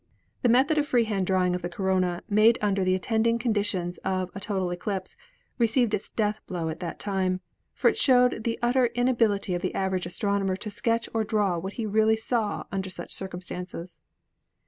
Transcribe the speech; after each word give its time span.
The 0.41 0.49
method 0.49 0.79
of 0.79 0.87
free 0.87 1.03
hand 1.03 1.27
drawing 1.27 1.53
of 1.53 1.61
the 1.61 1.69
corona 1.69 2.23
made 2.27 2.57
un 2.59 2.73
der 2.73 2.83
the 2.83 2.95
attending 2.95 3.37
conditions 3.37 3.99
of 3.99 4.31
a 4.33 4.39
total 4.39 4.71
eclipse 4.71 5.15
received 5.59 5.93
its 5.93 6.09
death 6.09 6.39
blow 6.47 6.69
at 6.69 6.79
that 6.79 6.97
time, 6.97 7.39
for 7.75 7.87
it 7.87 7.99
showed 7.99 8.43
the 8.43 8.57
utter 8.63 8.87
inability 8.95 9.53
of 9.53 9.61
the 9.61 9.75
average 9.75 10.07
astronomer 10.07 10.55
to 10.55 10.71
sketch 10.71 11.07
or 11.13 11.23
draw 11.23 11.59
what 11.59 11.73
he 11.73 11.85
really 11.85 12.15
saw 12.17 12.63
under 12.71 12.89
such 12.89 13.13
circumstances." 13.13 13.99